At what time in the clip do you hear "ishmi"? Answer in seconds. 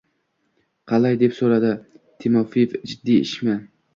3.29-3.59